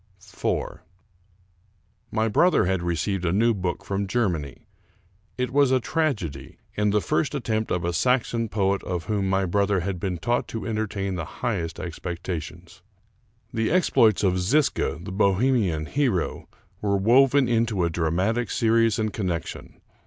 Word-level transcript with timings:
IV 0.17 0.79
My 2.11 2.27
brother 2.27 2.65
had 2.65 2.81
received 2.81 3.23
a 3.23 3.31
new 3.31 3.53
book 3.53 3.85
from 3.85 4.07
Germany, 4.07 4.65
It 5.37 5.51
was 5.51 5.69
a 5.69 5.79
tragedy, 5.79 6.57
and 6.75 6.91
the 6.91 7.01
first 7.01 7.35
attempt 7.35 7.69
of 7.69 7.85
a 7.85 7.93
Saxon 7.93 8.49
poet 8.49 8.81
of 8.81 9.03
whom 9.03 9.29
my 9.29 9.45
brother 9.45 9.81
had 9.81 9.99
been 9.99 10.17
taught 10.17 10.47
to 10.47 10.65
entertain 10.65 11.13
the 11.17 11.25
highest 11.43 11.79
ex 11.79 11.99
pectations. 11.99 12.81
The 13.53 13.69
exploits 13.69 14.23
of 14.23 14.39
Zisca, 14.39 14.97
the 15.05 15.11
Bohemian 15.11 15.85
hero, 15.85 16.49
were 16.81 16.97
woven 16.97 17.47
into 17.47 17.83
a 17.85 17.91
dramatic 17.91 18.49
series 18.49 18.97
and 18.97 19.13
connection. 19.13 19.81